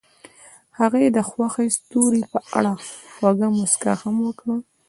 هغې 0.79 1.05
د 1.15 1.17
خوښ 1.29 1.55
ستوري 1.77 2.23
په 2.31 2.39
اړه 2.57 2.73
خوږه 3.15 3.47
موسکا 3.57 3.93
هم 4.01 4.15
وکړه. 4.27 4.55